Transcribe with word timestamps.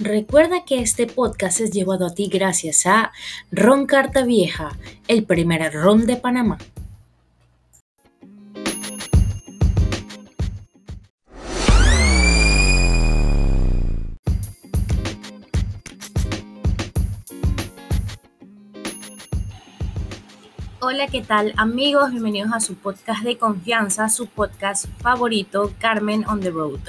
Recuerda 0.00 0.64
que 0.64 0.80
este 0.80 1.06
podcast 1.06 1.60
es 1.60 1.72
llevado 1.72 2.06
a 2.06 2.14
ti 2.14 2.30
gracias 2.32 2.86
a 2.86 3.12
Ron 3.52 3.84
Carta 3.84 4.24
Vieja, 4.24 4.70
el 5.08 5.24
primer 5.24 5.70
ron 5.74 6.06
de 6.06 6.16
Panamá. 6.16 6.56
Hola, 20.92 21.06
¿qué 21.06 21.22
tal 21.22 21.54
amigos? 21.56 22.10
Bienvenidos 22.10 22.52
a 22.52 22.58
su 22.58 22.74
podcast 22.74 23.22
de 23.22 23.38
confianza, 23.38 24.08
su 24.08 24.26
podcast 24.26 24.86
favorito, 25.00 25.72
Carmen 25.78 26.26
on 26.26 26.40
the 26.40 26.50
Road. 26.50 26.80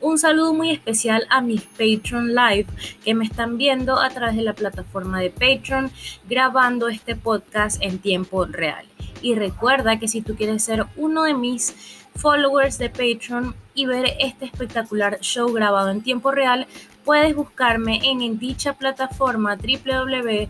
Un 0.00 0.18
saludo 0.18 0.54
muy 0.54 0.70
especial 0.70 1.26
a 1.28 1.42
mis 1.42 1.60
Patreon 1.60 2.34
Live 2.34 2.68
que 3.04 3.12
me 3.12 3.26
están 3.26 3.58
viendo 3.58 4.00
a 4.00 4.08
través 4.08 4.36
de 4.36 4.42
la 4.42 4.54
plataforma 4.54 5.20
de 5.20 5.28
Patreon 5.28 5.90
grabando 6.30 6.88
este 6.88 7.14
podcast 7.14 7.76
en 7.82 7.98
tiempo 7.98 8.46
real. 8.46 8.86
Y 9.20 9.34
recuerda 9.34 9.98
que 9.98 10.08
si 10.08 10.22
tú 10.22 10.34
quieres 10.34 10.64
ser 10.64 10.86
uno 10.96 11.24
de 11.24 11.34
mis 11.34 11.74
followers 12.16 12.78
de 12.78 12.88
Patreon 12.88 13.54
y 13.74 13.84
ver 13.84 14.16
este 14.18 14.46
espectacular 14.46 15.18
show 15.20 15.52
grabado 15.52 15.90
en 15.90 16.00
tiempo 16.00 16.30
real, 16.30 16.66
puedes 17.04 17.36
buscarme 17.36 18.00
en, 18.02 18.38
dicha 18.38 18.72
plataforma 18.72 19.56
www 19.56 20.48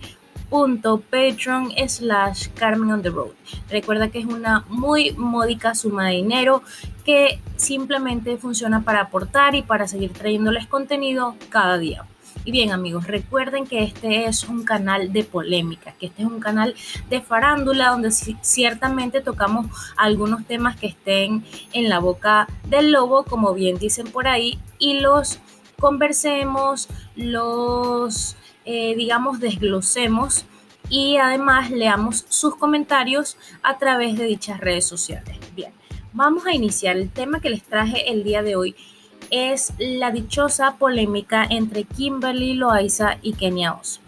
patreon 0.53 1.73
slash 1.89 2.49
Carmen 2.55 2.91
on 2.91 3.03
the 3.03 3.11
Road. 3.11 3.33
Recuerda 3.71 4.09
que 4.09 4.19
es 4.19 4.27
una 4.27 4.65
muy 4.69 5.13
módica 5.13 5.75
suma 5.75 6.09
de 6.09 6.17
dinero 6.17 6.63
que 7.05 7.41
simplemente 7.57 8.37
funciona 8.37 8.83
para 8.83 9.01
aportar 9.01 9.55
y 9.55 9.63
para 9.63 9.89
seguir 9.89 10.13
trayéndoles 10.13 10.67
contenido 10.67 11.37
cada 11.49 11.79
día. 11.79 12.05
Y 12.45 12.51
bien 12.51 12.73
amigos, 12.73 13.07
recuerden 13.07 13.67
que 13.67 13.85
este 13.85 14.27
es 14.27 14.49
un 14.49 14.65
canal 14.65 15.13
de 15.13 15.23
polémica, 15.23 15.93
que 15.93 16.07
este 16.07 16.23
es 16.23 16.29
un 16.29 16.41
canal 16.41 16.75
de 17.09 17.21
farándula 17.21 17.91
donde 17.91 18.11
ciertamente 18.11 19.21
tocamos 19.21 19.67
algunos 19.97 20.45
temas 20.47 20.77
que 20.77 20.89
estén 20.89 21.45
en 21.73 21.89
la 21.89 22.01
boca 22.01 22.49
del 22.69 22.91
lobo, 22.91 23.25
como 23.25 23.55
bien 23.55 23.79
dicen 23.79 24.09
por 24.09 24.27
ahí, 24.27 24.59
y 24.79 25.01
los 25.01 25.39
conversemos, 25.79 26.89
los 27.15 28.37
eh, 28.65 28.95
digamos, 28.97 29.41
desglosemos 29.41 30.45
y 30.89 31.17
además 31.17 31.71
leamos 31.71 32.25
sus 32.29 32.57
comentarios 32.57 33.37
a 33.63 33.79
través 33.79 34.17
de 34.19 34.25
dichas 34.25 34.61
redes 34.61 34.87
sociales. 34.87 35.39
Bien, 35.55 35.73
vamos 36.13 36.47
a 36.47 36.53
iniciar. 36.53 36.97
El 36.97 37.11
tema 37.11 37.41
que 37.41 37.51
les 37.51 37.63
traje 37.63 38.11
el 38.11 38.25
día 38.25 38.43
de 38.43 38.57
hoy 38.57 38.75
es 39.31 39.73
la 39.79 40.11
dichosa 40.11 40.77
polémica 40.77 41.47
entre 41.49 41.85
Kimberly 41.85 42.55
Loaiza 42.55 43.19
y 43.23 43.33
Kenia 43.33 43.75
Oz. 43.75 44.01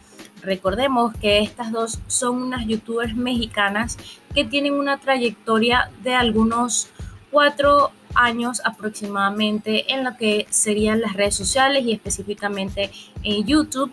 Recordemos 0.43 1.15
que 1.15 1.39
estas 1.41 1.73
dos 1.73 2.01
son 2.07 2.43
unas 2.43 2.67
youtubers 2.67 3.17
mexicanas 3.17 3.97
que 4.35 4.45
tienen 4.45 4.75
una 4.75 4.99
trayectoria 4.99 5.91
de 6.03 6.15
algunos 6.15 6.89
cuatro 7.31 7.91
años 8.15 8.61
aproximadamente 8.65 9.93
en 9.93 10.05
lo 10.05 10.17
que 10.17 10.47
serían 10.51 11.01
las 11.01 11.15
redes 11.15 11.35
sociales 11.35 11.85
y 11.85 11.93
específicamente 11.93 12.91
en 13.23 13.45
YouTube. 13.47 13.91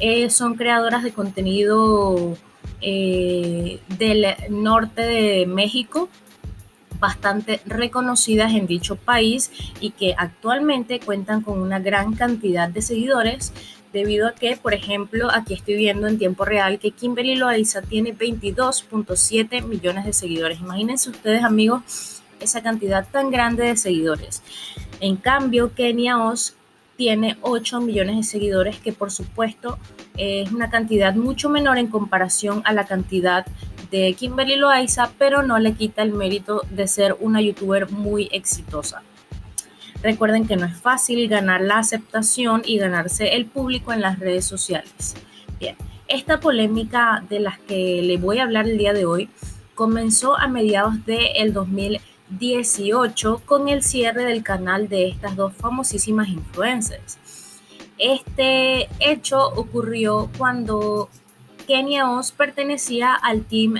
Eh, 0.00 0.30
son 0.30 0.54
creadoras 0.54 1.02
de 1.02 1.12
contenido 1.12 2.36
eh, 2.80 3.80
del 3.98 4.26
norte 4.50 5.02
de 5.02 5.46
México, 5.46 6.08
bastante 7.00 7.60
reconocidas 7.66 8.52
en 8.52 8.66
dicho 8.66 8.96
país 8.96 9.50
y 9.80 9.90
que 9.90 10.14
actualmente 10.16 11.00
cuentan 11.00 11.42
con 11.42 11.60
una 11.60 11.78
gran 11.78 12.14
cantidad 12.14 12.68
de 12.68 12.82
seguidores 12.82 13.52
debido 13.92 14.28
a 14.28 14.34
que, 14.34 14.56
por 14.56 14.74
ejemplo, 14.74 15.28
aquí 15.32 15.54
estoy 15.54 15.76
viendo 15.76 16.06
en 16.06 16.18
tiempo 16.18 16.44
real 16.44 16.78
que 16.78 16.90
Kimberly 16.90 17.36
Loaiza 17.36 17.82
tiene 17.82 18.14
22.7 18.16 19.62
millones 19.64 20.04
de 20.04 20.12
seguidores. 20.12 20.60
Imagínense 20.60 21.10
ustedes, 21.10 21.42
amigos, 21.42 22.22
esa 22.40 22.62
cantidad 22.62 23.06
tan 23.10 23.30
grande 23.30 23.64
de 23.64 23.76
seguidores. 23.76 24.42
En 25.00 25.16
cambio, 25.16 25.72
Kenia 25.74 26.22
Oz 26.22 26.57
tiene 26.98 27.36
8 27.42 27.80
millones 27.80 28.16
de 28.16 28.22
seguidores, 28.24 28.80
que 28.80 28.92
por 28.92 29.12
supuesto 29.12 29.78
es 30.16 30.50
una 30.50 30.68
cantidad 30.68 31.14
mucho 31.14 31.48
menor 31.48 31.78
en 31.78 31.86
comparación 31.86 32.60
a 32.64 32.72
la 32.72 32.86
cantidad 32.86 33.46
de 33.92 34.14
Kimberly 34.14 34.56
Loaiza, 34.56 35.12
pero 35.16 35.44
no 35.44 35.60
le 35.60 35.74
quita 35.74 36.02
el 36.02 36.12
mérito 36.12 36.62
de 36.70 36.88
ser 36.88 37.16
una 37.20 37.40
youtuber 37.40 37.88
muy 37.92 38.28
exitosa. 38.32 39.02
Recuerden 40.02 40.48
que 40.48 40.56
no 40.56 40.66
es 40.66 40.76
fácil 40.76 41.28
ganar 41.28 41.60
la 41.60 41.78
aceptación 41.78 42.62
y 42.64 42.78
ganarse 42.78 43.36
el 43.36 43.46
público 43.46 43.92
en 43.92 44.00
las 44.00 44.18
redes 44.18 44.44
sociales. 44.44 45.14
Bien, 45.60 45.76
esta 46.08 46.40
polémica 46.40 47.24
de 47.30 47.38
las 47.38 47.60
que 47.60 48.02
le 48.02 48.16
voy 48.16 48.40
a 48.40 48.42
hablar 48.42 48.66
el 48.66 48.76
día 48.76 48.92
de 48.92 49.06
hoy 49.06 49.28
comenzó 49.76 50.36
a 50.36 50.48
mediados 50.48 51.06
del 51.06 51.52
2020 51.52 52.17
18 52.30 53.42
con 53.44 53.68
el 53.68 53.82
cierre 53.82 54.24
del 54.24 54.42
canal 54.42 54.88
de 54.88 55.08
estas 55.08 55.36
dos 55.36 55.54
famosísimas 55.54 56.28
influencers. 56.28 57.18
Este 57.98 58.88
hecho 59.00 59.44
ocurrió 59.48 60.30
cuando 60.38 61.08
Kenia 61.66 62.10
Oz 62.10 62.32
pertenecía 62.32 63.14
al 63.14 63.44
team 63.44 63.74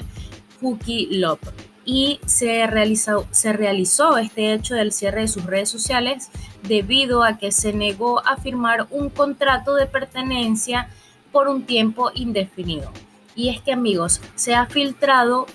Cookie 0.61 1.09
Love 1.19 1.41
y 1.85 2.21
se 2.27 2.67
realizó, 2.67 3.27
se 3.31 3.53
realizó 3.53 4.19
este 4.19 4.53
hecho 4.53 4.75
del 4.75 4.93
cierre 4.93 5.23
de 5.23 5.29
sus 5.29 5.45
redes 5.45 5.71
sociales 5.71 6.31
debido 6.63 7.23
a 7.23 7.39
que 7.39 7.51
se 7.51 7.73
negó 7.73 8.27
a 8.27 8.37
firmar 8.37 8.87
un 8.91 9.09
contrato 9.09 9.75
de 9.75 9.87
pertenencia 9.87 10.91
por 11.33 11.49
un 11.49 11.65
tiempo 11.65 12.11
indefinido. 12.15 12.93
Y 13.35 13.51
es 13.51 13.63
que 13.63 13.73
amigos, 13.73 14.21
se 14.35 14.55
ha 14.55 14.67
filtrado 14.67 15.47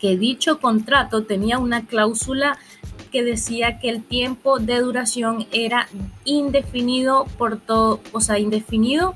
que 0.00 0.16
dicho 0.16 0.60
contrato 0.60 1.24
tenía 1.24 1.58
una 1.58 1.86
cláusula 1.86 2.58
que 3.12 3.22
decía 3.22 3.78
que 3.78 3.90
el 3.90 4.02
tiempo 4.02 4.58
de 4.58 4.80
duración 4.80 5.46
era 5.52 5.88
indefinido 6.24 7.26
por 7.38 7.58
todo, 7.58 8.00
o 8.12 8.20
sea, 8.20 8.38
indefinido 8.38 9.14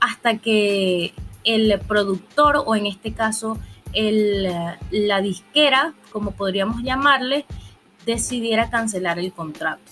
hasta 0.00 0.38
que 0.38 1.14
el 1.44 1.78
productor 1.86 2.62
o 2.66 2.74
en 2.74 2.86
este 2.86 3.12
caso 3.12 3.58
el, 3.92 4.48
la 4.90 5.20
disquera, 5.20 5.94
como 6.10 6.32
podríamos 6.32 6.82
llamarle, 6.82 7.46
decidiera 8.06 8.70
cancelar 8.70 9.18
el 9.18 9.32
contrato. 9.32 9.82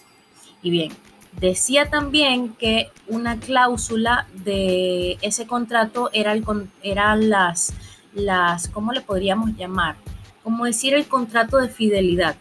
Y 0.62 0.70
bien, 0.70 0.92
decía 1.40 1.88
también 1.90 2.54
que 2.54 2.90
una 3.06 3.38
cláusula 3.38 4.26
de 4.34 5.18
ese 5.22 5.46
contrato 5.46 6.10
era, 6.12 6.32
el, 6.32 6.44
eran 6.82 7.30
las, 7.30 7.72
las, 8.14 8.68
¿cómo 8.68 8.92
le 8.92 9.00
podríamos 9.00 9.56
llamar? 9.56 9.96
como 10.42 10.64
decir 10.64 10.94
el 10.94 11.06
contrato 11.06 11.58
de 11.58 11.68
fidelidad. 11.68 12.36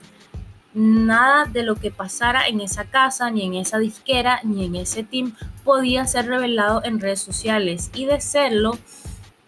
Nada 0.73 1.45
de 1.45 1.63
lo 1.63 1.75
que 1.75 1.91
pasara 1.91 2.47
en 2.47 2.61
esa 2.61 2.85
casa, 2.85 3.31
ni 3.31 3.43
en 3.43 3.55
esa 3.55 3.79
disquera, 3.79 4.39
ni 4.43 4.65
en 4.65 4.75
ese 4.75 5.03
team 5.03 5.35
podía 5.63 6.05
ser 6.05 6.27
revelado 6.27 6.81
en 6.83 6.99
redes 6.99 7.21
sociales. 7.21 7.89
Y 7.93 8.05
de 8.05 8.21
serlo, 8.21 8.77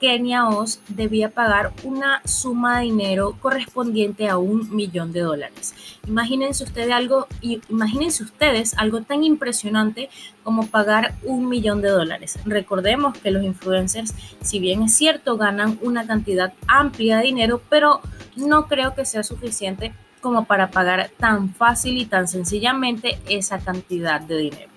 Kenia 0.01 0.49
Oz 0.49 0.81
debía 0.87 1.29
pagar 1.29 1.71
una 1.83 2.23
suma 2.25 2.79
de 2.79 2.85
dinero 2.85 3.37
correspondiente 3.39 4.27
a 4.27 4.39
un 4.39 4.75
millón 4.75 5.13
de 5.13 5.19
dólares. 5.19 5.75
Imagínense 6.07 6.63
ustedes 6.63 6.91
algo, 6.91 7.27
imagínense 7.69 8.23
ustedes 8.23 8.75
algo 8.79 9.03
tan 9.03 9.23
impresionante 9.23 10.09
como 10.43 10.65
pagar 10.65 11.13
un 11.21 11.47
millón 11.47 11.83
de 11.83 11.89
dólares. 11.89 12.39
Recordemos 12.45 13.15
que 13.15 13.29
los 13.29 13.43
influencers, 13.43 14.15
si 14.41 14.57
bien 14.57 14.81
es 14.81 14.95
cierto, 14.95 15.37
ganan 15.37 15.77
una 15.83 16.07
cantidad 16.07 16.51
amplia 16.65 17.17
de 17.17 17.25
dinero, 17.25 17.61
pero 17.69 18.01
no 18.35 18.67
creo 18.67 18.95
que 18.95 19.05
sea 19.05 19.21
suficiente 19.21 19.93
como 20.19 20.45
para 20.45 20.71
pagar 20.71 21.11
tan 21.19 21.53
fácil 21.53 21.97
y 21.97 22.07
tan 22.07 22.27
sencillamente 22.27 23.19
esa 23.29 23.59
cantidad 23.59 24.19
de 24.19 24.37
dinero. 24.37 24.71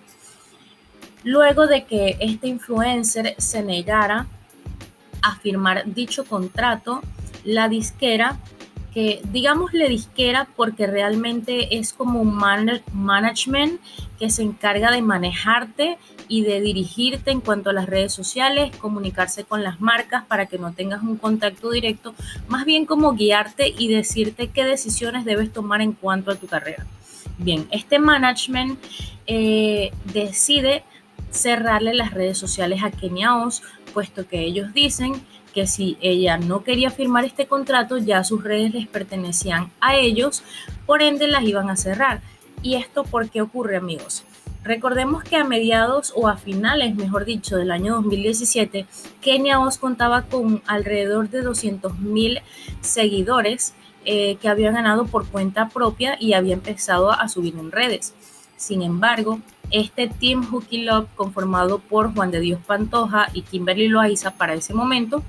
Luego 1.23 1.67
de 1.67 1.85
que 1.85 2.19
este 2.21 2.49
influencer 2.49 3.35
se 3.39 3.63
negara 3.63 4.27
a 5.25 5.37
firmar 5.37 5.83
dicho 5.87 6.25
contrato, 6.25 7.01
la 7.45 7.69
disquera, 7.69 8.39
que 8.93 9.21
digamos 9.33 9.73
la 9.75 9.87
disquera 9.87 10.47
porque 10.55 10.87
realmente 10.87 11.77
es 11.79 11.93
como 11.93 12.21
un 12.21 12.39
management 12.93 13.81
que 14.21 14.31
se 14.31 14.43
encarga 14.43 14.93
de 14.93 15.03
manejarte 15.03 15.99
y 16.29 16.43
de 16.43 16.61
dirigirte 16.61 17.33
en 17.33 17.41
cuanto 17.41 17.71
a 17.71 17.73
las 17.73 17.87
redes 17.87 18.13
sociales, 18.13 18.75
comunicarse 18.77 19.45
con 19.45 19.65
las 19.65 19.81
marcas 19.81 20.25
para 20.25 20.47
que 20.47 20.59
no 20.59 20.73
tengas 20.73 21.03
un 21.03 21.17
contacto 21.17 21.71
directo, 21.71 22.15
más 22.47 22.65
bien 22.65 22.87
como 22.87 23.15
guiarte 23.15 23.75
y 23.77 23.89
decirte 23.89 24.49
qué 24.49 24.65
decisiones 24.65 25.25
debes 25.25 25.53
tomar 25.53 25.81
en 25.81 25.93
cuanto 25.93 26.31
a 26.31 26.37
tu 26.37 26.47
carrera. 26.47 26.87
Bien, 27.39 27.67
este 27.73 27.99
management 27.99 28.79
eh, 29.27 29.91
decide 30.05 30.85
cerrarle 31.31 31.95
las 31.95 32.13
redes 32.13 32.39
sociales 32.39 32.85
a 32.85 32.93
Kenia 32.93 33.35
puesto 33.95 34.29
que 34.29 34.41
ellos 34.41 34.75
dicen 34.75 35.15
que 35.55 35.67
si 35.67 35.97
ella 36.01 36.37
no 36.37 36.65
quería 36.65 36.91
firmar 36.91 37.25
este 37.25 37.47
contrato, 37.47 37.97
ya 37.97 38.25
sus 38.25 38.43
redes 38.43 38.75
les 38.75 38.89
pertenecían 38.89 39.71
a 39.81 39.97
ellos, 39.97 40.43
por 40.85 41.01
ende 41.01 41.29
las 41.29 41.45
iban 41.45 41.71
a 41.71 41.77
cerrar. 41.77 42.21
¿Y 42.63 42.75
esto 42.75 43.05
por 43.05 43.31
qué 43.31 43.41
ocurre, 43.41 43.77
amigos? 43.77 44.25
Recordemos 44.65 45.23
que 45.23 45.37
a 45.37 45.45
mediados 45.45 46.13
o 46.17 46.27
a 46.27 46.37
finales, 46.37 46.97
mejor 46.97 47.25
dicho, 47.25 47.57
del 47.57 47.71
año 47.71 47.95
2017, 47.97 48.87
Kenia 49.21 49.61
Oz 49.61 49.79
contaba 49.79 50.23
con 50.23 50.63
alrededor 50.67 51.29
de 51.29 51.45
200.000 51.45 52.43
seguidores 52.81 53.75
eh, 54.07 54.37
que 54.37 54.49
había 54.49 54.73
ganado 54.73 55.07
por 55.07 55.27
cuenta 55.29 55.69
propia 55.69 56.17
y 56.19 56.33
había 56.33 56.55
empezado 56.55 57.13
a 57.13 57.29
subir 57.29 57.55
en 57.59 57.71
redes. 57.71 58.15
Sin 58.57 58.83
embargo, 58.83 59.41
este 59.71 60.09
Team 60.09 60.45
Hooky 60.45 60.83
Love, 60.83 61.09
conformado 61.15 61.79
por 61.79 62.15
Juan 62.15 62.31
de 62.31 62.41
Dios 62.41 62.61
Pantoja 62.67 63.29
y 63.33 63.43
Kimberly 63.43 63.89
Loaiza 63.89 64.33
para 64.33 64.55
ese 64.55 64.75
momento, 64.75 65.23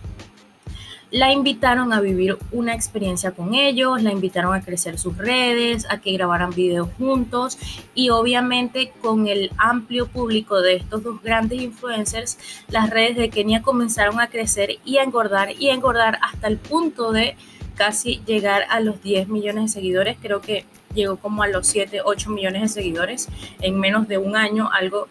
la 1.12 1.32
invitaron 1.32 1.94
a 1.94 2.02
vivir 2.02 2.38
una 2.52 2.74
experiencia 2.74 3.32
con 3.32 3.54
ellos, 3.54 4.02
la 4.02 4.12
invitaron 4.12 4.54
a 4.54 4.62
crecer 4.62 4.98
sus 4.98 5.18
redes, 5.18 5.86
a 5.90 6.02
que 6.02 6.12
grabaran 6.12 6.50
videos 6.50 6.90
juntos 6.98 7.58
y 7.94 8.10
obviamente 8.10 8.92
con 9.02 9.28
el 9.28 9.52
amplio 9.58 10.08
público 10.08 10.62
de 10.62 10.76
estos 10.76 11.04
dos 11.04 11.22
grandes 11.24 11.62
influencers, 11.62 12.38
las 12.68 12.90
redes 12.90 13.16
de 13.16 13.30
Kenia 13.30 13.62
comenzaron 13.62 14.20
a 14.20 14.28
crecer 14.28 14.78
y 14.84 14.98
a 14.98 15.04
engordar 15.04 15.54
y 15.58 15.70
a 15.70 15.74
engordar 15.74 16.20
hasta 16.22 16.48
el 16.48 16.58
punto 16.58 17.12
de 17.14 17.38
casi 17.76 18.22
llegar 18.26 18.66
a 18.70 18.80
los 18.80 19.02
10 19.02 19.28
millones 19.28 19.66
de 19.66 19.70
seguidores. 19.70 20.18
Creo 20.22 20.42
que 20.42 20.66
llegó 20.96 21.18
como 21.18 21.44
a 21.44 21.48
los 21.48 21.68
7, 21.68 22.02
8 22.04 22.30
millones 22.32 22.62
de 22.62 22.68
seguidores 22.70 23.30
en 23.62 23.80
menos 23.80 24.08
de 24.08 24.18
un 24.18 24.36
año, 24.36 24.70
algo 24.72 25.08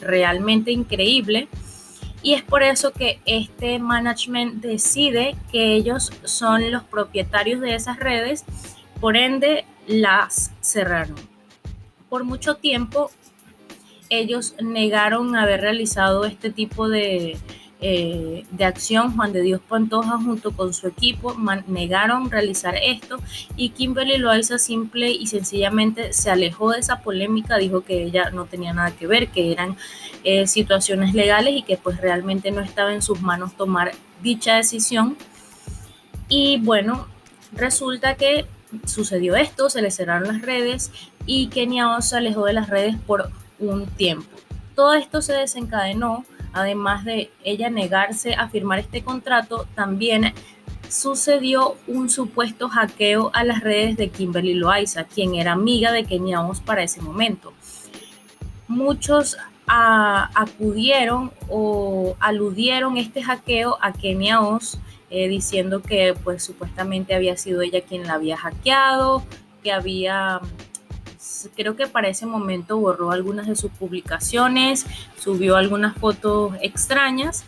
realmente 0.00 0.70
increíble. 0.70 1.48
Y 2.22 2.34
es 2.34 2.42
por 2.42 2.62
eso 2.62 2.92
que 2.92 3.20
este 3.26 3.78
management 3.78 4.62
decide 4.62 5.36
que 5.52 5.74
ellos 5.74 6.10
son 6.24 6.70
los 6.70 6.82
propietarios 6.84 7.60
de 7.60 7.74
esas 7.74 7.98
redes, 7.98 8.44
por 9.00 9.16
ende 9.16 9.64
las 9.86 10.52
cerraron. 10.60 11.16
Por 12.08 12.24
mucho 12.24 12.56
tiempo 12.56 13.10
ellos 14.08 14.54
negaron 14.60 15.36
haber 15.36 15.60
realizado 15.60 16.24
este 16.24 16.50
tipo 16.50 16.88
de, 16.88 17.36
eh, 17.78 18.46
de 18.52 18.64
acción, 18.64 19.14
Juan 19.14 19.34
de 19.34 19.42
Dios 19.42 19.60
Pantoja 19.68 20.16
junto 20.16 20.52
con 20.52 20.72
su 20.72 20.86
equipo 20.86 21.36
negaron 21.66 22.30
realizar 22.30 22.74
esto 22.74 23.18
y 23.54 23.68
Kimberly 23.68 24.16
Loaiza 24.16 24.56
simple 24.56 25.10
y 25.10 25.26
sencillamente 25.26 26.14
se 26.14 26.30
alejó 26.30 26.70
de 26.70 26.78
esa 26.78 27.02
polémica, 27.02 27.58
dijo 27.58 27.82
que 27.82 28.02
ella 28.02 28.30
no 28.30 28.46
tenía 28.46 28.72
nada 28.72 28.92
que 28.92 29.06
ver, 29.06 29.28
que 29.28 29.52
eran 29.52 29.76
eh, 30.24 30.46
situaciones 30.46 31.12
legales 31.12 31.54
y 31.54 31.62
que 31.62 31.76
pues 31.76 32.00
realmente 32.00 32.50
no 32.50 32.62
estaba 32.62 32.94
en 32.94 33.02
sus 33.02 33.20
manos 33.20 33.54
tomar 33.56 33.92
dicha 34.22 34.56
decisión. 34.56 35.16
Y 36.28 36.58
bueno, 36.60 37.06
resulta 37.52 38.14
que 38.14 38.46
sucedió 38.86 39.36
esto, 39.36 39.68
se 39.68 39.82
le 39.82 39.90
cerraron 39.90 40.28
las 40.28 40.40
redes 40.40 40.90
y 41.26 41.48
Kenia 41.48 41.94
Oz 41.94 42.08
se 42.08 42.16
alejó 42.16 42.46
de 42.46 42.54
las 42.54 42.70
redes 42.70 42.96
por 43.06 43.30
un 43.58 43.86
tiempo. 43.86 44.30
Todo 44.74 44.94
esto 44.94 45.20
se 45.20 45.34
desencadenó 45.34 46.24
además 46.56 47.04
de 47.04 47.30
ella 47.44 47.68
negarse 47.68 48.34
a 48.34 48.48
firmar 48.48 48.78
este 48.78 49.04
contrato, 49.04 49.68
también 49.74 50.32
sucedió 50.88 51.76
un 51.86 52.08
supuesto 52.08 52.68
hackeo 52.70 53.30
a 53.34 53.44
las 53.44 53.60
redes 53.60 53.96
de 53.98 54.08
Kimberly 54.08 54.54
Loaiza, 54.54 55.04
quien 55.04 55.34
era 55.34 55.52
amiga 55.52 55.92
de 55.92 56.04
Kenia 56.04 56.40
Oz 56.40 56.60
para 56.60 56.82
ese 56.82 57.02
momento. 57.02 57.52
Muchos 58.68 59.36
ah, 59.66 60.30
acudieron 60.34 61.30
o 61.50 62.16
aludieron 62.20 62.96
este 62.96 63.22
hackeo 63.22 63.76
a 63.82 63.92
Kenia 63.92 64.40
Oz, 64.40 64.78
eh, 65.10 65.28
diciendo 65.28 65.82
que 65.82 66.14
pues 66.24 66.42
supuestamente 66.42 67.14
había 67.14 67.36
sido 67.36 67.60
ella 67.60 67.82
quien 67.82 68.06
la 68.06 68.14
había 68.14 68.38
hackeado, 68.38 69.24
que 69.62 69.72
había 69.72 70.40
creo 71.54 71.76
que 71.76 71.86
para 71.86 72.08
ese 72.08 72.26
momento 72.26 72.78
borró 72.78 73.10
algunas 73.10 73.46
de 73.46 73.56
sus 73.56 73.70
publicaciones, 73.70 74.86
subió 75.18 75.56
algunas 75.56 75.96
fotos 75.96 76.54
extrañas, 76.60 77.44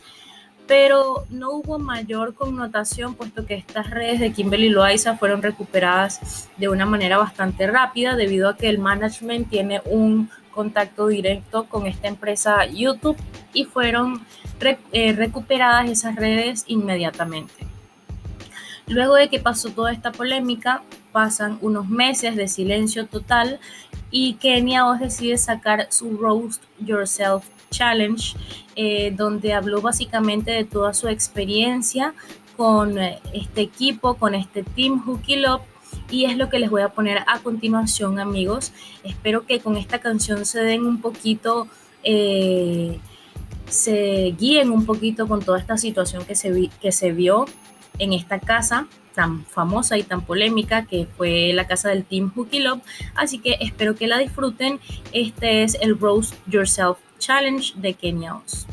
pero 0.67 1.25
no 1.31 1.50
hubo 1.52 1.79
mayor 1.79 2.35
connotación 2.35 3.14
puesto 3.14 3.46
que 3.46 3.55
estas 3.55 3.88
redes 3.90 4.20
de 4.20 4.32
Kimberly 4.32 4.69
Loaiza 4.69 5.17
fueron 5.17 5.43
recuperadas 5.43 6.49
de 6.58 6.69
una 6.69 6.85
manera 6.85 7.17
bastante 7.17 7.67
rápida 7.67 8.17
debido 8.17 8.50
a 8.50 8.56
que 8.56 8.69
el 8.69 8.79
management 8.79 9.49
tiene 9.49 9.81
un 9.87 10.31
contacto 10.50 11.06
directo 11.06 11.64
con 11.64 11.87
esta 11.87 12.08
empresa 12.08 12.67
YouTube 12.67 13.17
y 13.55 13.64
fueron 13.64 14.26
eh, 14.93 15.12
recuperadas 15.12 15.88
esas 15.88 16.17
redes 16.17 16.64
inmediatamente. 16.67 17.67
Luego 18.88 19.14
de 19.14 19.29
que 19.29 19.38
pasó 19.38 19.70
toda 19.70 19.93
esta 19.93 20.12
polémica, 20.12 20.82
pasan 21.13 21.59
unos 21.61 21.89
meses 21.89 22.37
de 22.37 22.49
silencio 22.49 23.07
total 23.07 23.61
y 24.11 24.35
Kenia 24.35 24.87
Oz 24.87 25.01
decide 25.01 25.37
sacar 25.37 25.89
su 25.91 26.17
Roast 26.17 26.63
Yourself 26.81 27.45
Challenge, 27.71 28.35
eh, 28.77 29.13
donde 29.15 29.53
habló 29.53 29.83
básicamente 29.83 30.51
de 30.51 30.65
toda 30.65 30.95
su 30.95 31.09
experiencia 31.09 32.15
con 32.57 32.99
eh, 32.99 33.21
este 33.33 33.61
equipo, 33.61 34.15
con 34.15 34.35
este 34.35 34.63
team 34.63 35.03
Hooky 35.05 35.37
Love. 35.37 35.63
Y 36.11 36.25
es 36.25 36.37
lo 36.37 36.49
que 36.49 36.59
les 36.59 36.71
voy 36.71 36.83
a 36.83 36.89
poner 36.89 37.19
a 37.27 37.39
continuación, 37.41 38.19
amigos. 38.19 38.73
Espero 39.05 39.45
que 39.47 39.61
con 39.61 39.77
esta 39.77 39.99
canción 39.99 40.47
se 40.47 40.61
den 40.61 40.87
un 40.87 41.01
poquito, 41.03 41.69
eh, 42.03 42.99
se 43.69 44.35
guíen 44.39 44.71
un 44.71 44.87
poquito 44.87 45.29
con 45.29 45.43
toda 45.43 45.59
esta 45.59 45.77
situación 45.77 46.25
que 46.25 46.35
se, 46.35 46.71
que 46.81 46.93
se 46.93 47.13
vio 47.13 47.45
en 47.99 48.15
esta 48.15 48.39
casa 48.39 48.87
tan 49.19 49.44
famosa 49.47 49.99
y 49.99 50.05
tan 50.05 50.20
polémica 50.25 50.85
que 50.85 51.09
fue 51.17 51.53
la 51.53 51.67
casa 51.67 51.88
del 51.88 52.05
Team 52.05 52.31
Hooky 52.37 52.61
Love. 52.61 52.82
Así 53.17 53.41
que 53.41 53.56
espero 53.59 53.97
que 53.97 54.06
la 54.06 54.17
disfruten. 54.17 54.79
Este 55.12 55.65
es 55.65 55.76
el 55.81 55.99
Roast 55.99 56.35
Yourself 56.47 56.99
Challenge 57.19 57.73
de 57.75 57.94
Kenya 57.94 58.37
Oz. 58.37 58.69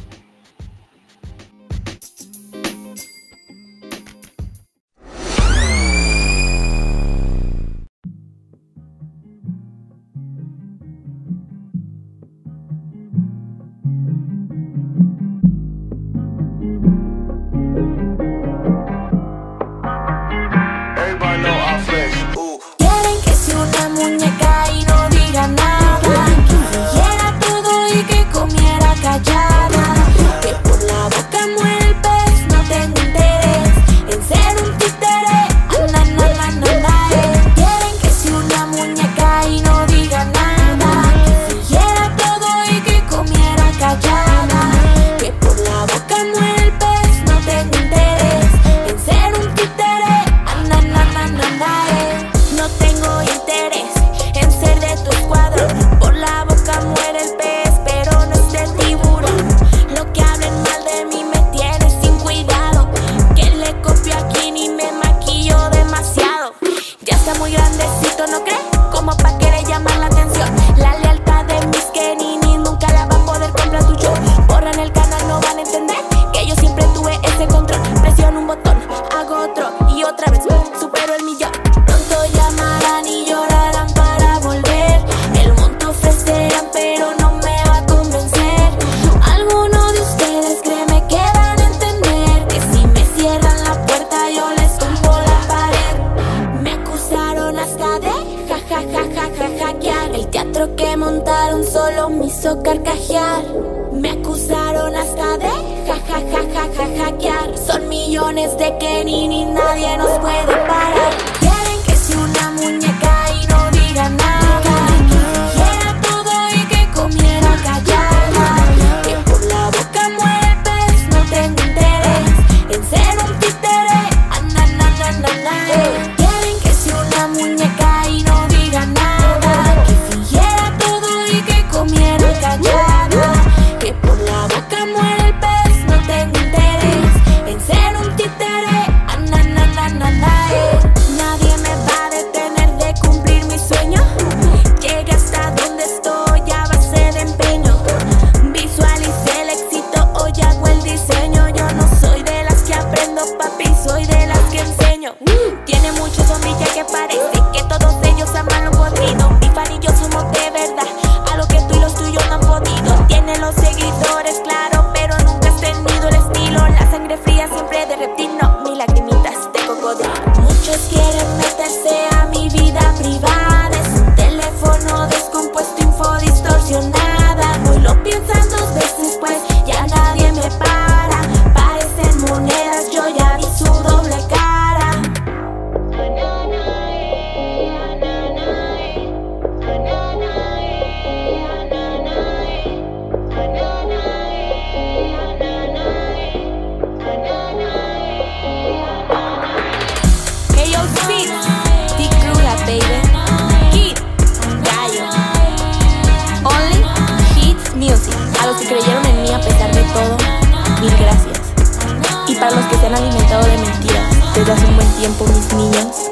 Mis. 215.09 216.12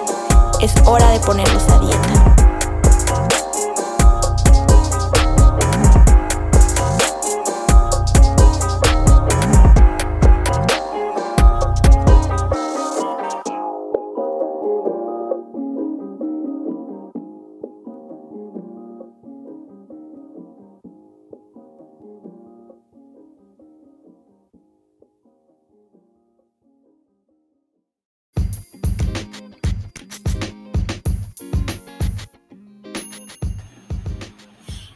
Es 0.62 0.74
hora 0.86 1.10
de 1.10 1.20
ponerlos 1.20 1.68
a 1.70 1.80
dieta. 1.80 2.43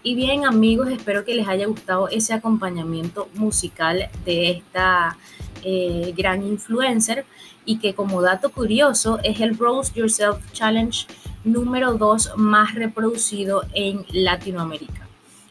Y 0.07 0.15
bien 0.15 0.45
amigos, 0.45 0.87
espero 0.89 1.25
que 1.25 1.35
les 1.35 1.49
haya 1.49 1.67
gustado 1.67 2.07
ese 2.07 2.33
acompañamiento 2.33 3.27
musical 3.33 4.07
de 4.23 4.51
esta 4.51 5.17
eh, 5.65 6.13
gran 6.15 6.47
influencer 6.47 7.25
y 7.65 7.79
que 7.79 7.93
como 7.93 8.21
dato 8.21 8.49
curioso 8.53 9.19
es 9.21 9.41
el 9.41 9.57
Roast 9.57 9.97
Yourself 9.97 10.37
Challenge 10.53 11.05
número 11.43 11.95
2 11.95 12.37
más 12.37 12.73
reproducido 12.73 13.65
en 13.73 14.05
Latinoamérica. 14.13 15.05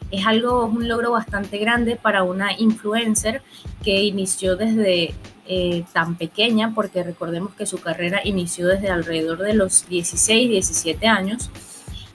Es 0.09 0.25
algo, 0.25 0.65
un 0.65 0.87
logro 0.87 1.11
bastante 1.11 1.59
grande 1.59 1.95
para 1.95 2.23
una 2.23 2.51
influencer 2.57 3.43
que 3.83 4.05
inició 4.05 4.55
desde 4.55 5.13
eh, 5.45 5.85
tan 5.93 6.15
pequeña, 6.15 6.73
porque 6.73 7.03
recordemos 7.03 7.53
que 7.53 7.67
su 7.67 7.77
carrera 7.79 8.21
inició 8.23 8.65
desde 8.65 8.89
alrededor 8.89 9.37
de 9.37 9.53
los 9.53 9.87
16, 9.87 10.49
17 10.49 11.05
años 11.05 11.51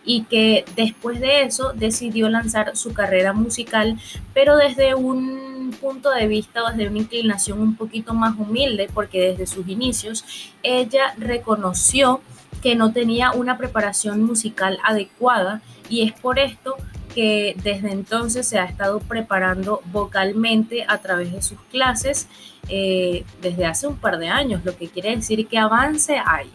y 0.04 0.24
que 0.24 0.64
después 0.76 1.20
de 1.20 1.42
eso 1.42 1.72
decidió 1.74 2.28
lanzar 2.28 2.76
su 2.76 2.92
carrera 2.92 3.32
musical, 3.32 3.98
pero 4.34 4.56
desde 4.56 4.94
un 4.94 5.74
punto 5.80 6.10
de 6.10 6.26
vista 6.26 6.64
o 6.64 6.70
desde 6.70 6.88
una 6.88 6.98
inclinación 6.98 7.60
un 7.60 7.76
poquito 7.76 8.14
más 8.14 8.38
humilde, 8.38 8.88
porque 8.92 9.20
desde 9.20 9.46
sus 9.46 9.68
inicios 9.68 10.24
ella 10.62 11.14
reconoció 11.18 12.20
que 12.62 12.74
no 12.74 12.92
tenía 12.92 13.32
una 13.32 13.58
preparación 13.58 14.22
musical 14.22 14.78
adecuada 14.84 15.62
y 15.88 16.02
es 16.02 16.12
por 16.12 16.38
esto 16.38 16.76
que 17.14 17.54
desde 17.62 17.92
entonces 17.92 18.46
se 18.46 18.58
ha 18.58 18.64
estado 18.64 19.00
preparando 19.00 19.82
vocalmente 19.86 20.84
a 20.88 20.98
través 20.98 21.32
de 21.32 21.42
sus 21.42 21.58
clases 21.70 22.28
eh, 22.68 23.24
desde 23.40 23.66
hace 23.66 23.86
un 23.86 23.96
par 23.96 24.18
de 24.18 24.28
años, 24.28 24.64
lo 24.64 24.76
que 24.76 24.88
quiere 24.88 25.14
decir 25.14 25.46
que 25.46 25.58
avance 25.58 26.16
hay. 26.24 26.50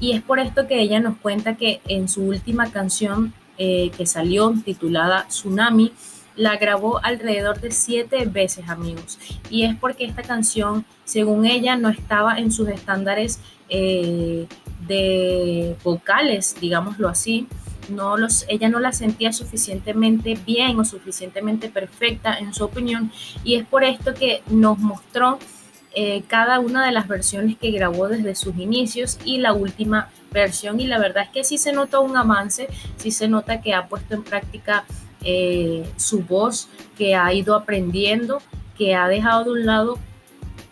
Y 0.00 0.12
es 0.12 0.22
por 0.22 0.38
esto 0.38 0.66
que 0.66 0.80
ella 0.80 1.00
nos 1.00 1.16
cuenta 1.18 1.56
que 1.56 1.80
en 1.86 2.08
su 2.08 2.22
última 2.22 2.70
canción 2.70 3.32
eh, 3.56 3.92
que 3.96 4.04
salió 4.06 4.52
titulada 4.64 5.26
Tsunami, 5.28 5.92
la 6.36 6.56
grabó 6.56 6.98
alrededor 7.04 7.60
de 7.60 7.70
siete 7.70 8.24
veces, 8.26 8.68
amigos. 8.68 9.18
Y 9.50 9.64
es 9.64 9.76
porque 9.76 10.04
esta 10.04 10.22
canción, 10.22 10.84
según 11.04 11.46
ella, 11.46 11.76
no 11.76 11.88
estaba 11.88 12.38
en 12.38 12.50
sus 12.50 12.68
estándares 12.68 13.38
eh, 13.68 14.46
de 14.86 15.76
vocales, 15.84 16.56
digámoslo 16.60 17.08
así. 17.08 17.46
No 17.88 18.16
los, 18.16 18.44
ella 18.48 18.68
no 18.68 18.80
la 18.80 18.92
sentía 18.92 19.32
suficientemente 19.32 20.38
bien 20.44 20.80
o 20.80 20.84
suficientemente 20.84 21.68
perfecta 21.68 22.36
en 22.36 22.54
su 22.54 22.64
opinión. 22.64 23.12
Y 23.44 23.54
es 23.54 23.66
por 23.66 23.84
esto 23.84 24.14
que 24.14 24.42
nos 24.48 24.78
mostró 24.78 25.38
eh, 25.94 26.22
cada 26.26 26.58
una 26.60 26.84
de 26.84 26.92
las 26.92 27.08
versiones 27.08 27.56
que 27.56 27.70
grabó 27.70 28.08
desde 28.08 28.34
sus 28.34 28.56
inicios 28.56 29.18
y 29.24 29.38
la 29.38 29.52
última 29.52 30.10
versión. 30.32 30.80
Y 30.80 30.86
la 30.86 30.98
verdad 30.98 31.24
es 31.24 31.30
que 31.30 31.44
sí 31.44 31.58
se 31.58 31.72
nota 31.72 32.00
un 32.00 32.16
avance, 32.16 32.68
sí 32.96 33.10
se 33.10 33.28
nota 33.28 33.60
que 33.60 33.74
ha 33.74 33.86
puesto 33.88 34.14
en 34.14 34.24
práctica 34.24 34.84
eh, 35.22 35.88
su 35.96 36.20
voz, 36.20 36.68
que 36.98 37.14
ha 37.14 37.32
ido 37.32 37.54
aprendiendo, 37.54 38.42
que 38.76 38.94
ha 38.94 39.08
dejado 39.08 39.44
de 39.44 39.50
un 39.50 39.66
lado 39.66 39.98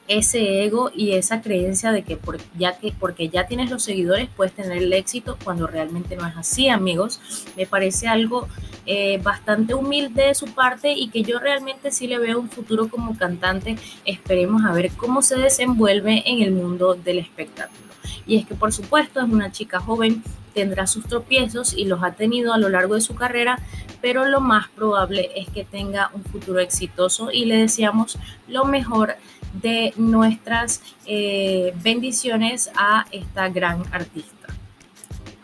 ese 0.08 0.64
ego 0.64 0.90
y 0.94 1.12
esa 1.12 1.40
creencia 1.40 1.92
de 1.92 2.02
que, 2.02 2.16
por, 2.16 2.38
ya 2.58 2.78
que 2.78 2.92
porque 2.92 3.28
ya 3.28 3.46
tienes 3.46 3.70
los 3.70 3.84
seguidores 3.84 4.28
puedes 4.36 4.52
tener 4.52 4.78
el 4.78 4.92
éxito 4.92 5.38
cuando 5.44 5.66
realmente 5.66 6.16
no 6.16 6.26
es 6.26 6.36
así, 6.36 6.68
amigos. 6.68 7.20
Me 7.56 7.66
parece 7.66 8.08
algo 8.08 8.48
eh, 8.86 9.20
bastante 9.22 9.74
humilde 9.74 10.24
de 10.24 10.34
su 10.34 10.46
parte 10.46 10.92
y 10.92 11.08
que 11.08 11.22
yo 11.22 11.38
realmente 11.38 11.90
sí 11.90 12.06
le 12.06 12.18
veo 12.18 12.40
un 12.40 12.50
futuro 12.50 12.88
como 12.88 13.16
cantante. 13.16 13.76
Esperemos 14.04 14.64
a 14.64 14.72
ver 14.72 14.90
cómo 14.92 15.22
se 15.22 15.36
desenvuelve 15.36 16.22
en 16.26 16.42
el 16.42 16.52
mundo 16.52 16.94
del 16.94 17.18
espectáculo. 17.18 17.92
Y 18.26 18.36
es 18.36 18.46
que 18.46 18.54
por 18.54 18.72
supuesto 18.72 19.20
es 19.20 19.30
una 19.30 19.52
chica 19.52 19.80
joven, 19.80 20.22
tendrá 20.54 20.86
sus 20.86 21.06
tropiezos 21.06 21.74
y 21.74 21.84
los 21.84 22.02
ha 22.02 22.12
tenido 22.12 22.52
a 22.52 22.58
lo 22.58 22.68
largo 22.68 22.94
de 22.94 23.00
su 23.00 23.14
carrera, 23.14 23.58
pero 24.00 24.26
lo 24.26 24.40
más 24.40 24.68
probable 24.68 25.30
es 25.36 25.48
que 25.48 25.64
tenga 25.64 26.10
un 26.12 26.24
futuro 26.24 26.60
exitoso 26.60 27.30
y 27.30 27.46
le 27.46 27.56
deseamos 27.56 28.18
lo 28.48 28.64
mejor 28.64 29.16
de 29.52 29.92
nuestras 29.96 30.82
eh, 31.06 31.74
bendiciones 31.82 32.70
a 32.76 33.06
esta 33.10 33.48
gran 33.48 33.82
artista. 33.92 34.48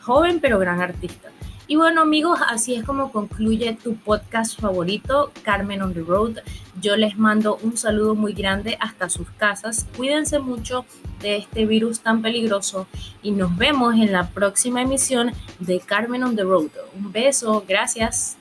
Joven 0.01 0.41
pero 0.41 0.59
gran 0.59 0.81
artista. 0.81 1.29
Y 1.71 1.77
bueno 1.77 2.01
amigos, 2.01 2.41
así 2.49 2.75
es 2.75 2.83
como 2.83 3.13
concluye 3.13 3.75
tu 3.75 3.97
podcast 3.97 4.59
favorito, 4.59 5.31
Carmen 5.43 5.83
on 5.83 5.93
the 5.93 6.01
Road. 6.01 6.39
Yo 6.81 6.97
les 6.97 7.19
mando 7.19 7.59
un 7.63 7.77
saludo 7.77 8.15
muy 8.15 8.33
grande 8.33 8.79
hasta 8.81 9.11
sus 9.11 9.29
casas. 9.33 9.87
Cuídense 9.95 10.39
mucho 10.39 10.87
de 11.21 11.37
este 11.37 11.67
virus 11.67 12.01
tan 12.01 12.23
peligroso 12.23 12.87
y 13.23 13.33
nos 13.33 13.55
vemos 13.59 13.97
en 13.97 14.13
la 14.13 14.31
próxima 14.31 14.81
emisión 14.81 15.33
de 15.59 15.81
Carmen 15.81 16.25
on 16.25 16.37
the 16.37 16.43
Road. 16.43 16.71
Un 16.97 17.13
beso, 17.13 17.63
gracias. 17.69 18.39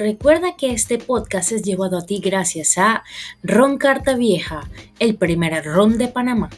Recuerda 0.00 0.56
que 0.56 0.72
este 0.72 0.96
podcast 0.96 1.52
es 1.52 1.60
llevado 1.60 1.98
a 1.98 2.06
ti 2.06 2.22
gracias 2.24 2.78
a 2.78 3.04
Ron 3.42 3.76
Carta 3.76 4.16
Vieja, 4.16 4.66
el 4.98 5.16
primer 5.16 5.62
ron 5.62 5.98
de 5.98 6.08
Panamá. 6.08 6.48